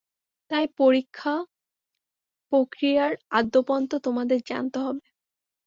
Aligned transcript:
তাই 0.51 0.65
পরীক্ষা 0.77 1.33
প্রক্রিয়ার 2.51 3.11
আদ্যোপান্ত 3.31 3.91
তোমাদের 4.05 4.39
জানতে 4.45 4.77
হবে। 4.79 5.05